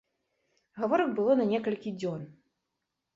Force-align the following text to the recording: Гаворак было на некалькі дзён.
Гаворак 0.79 1.11
было 1.19 1.35
на 1.41 1.45
некалькі 1.51 1.93
дзён. 1.99 2.21